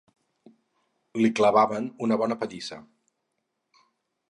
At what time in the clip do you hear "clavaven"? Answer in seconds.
1.41-1.91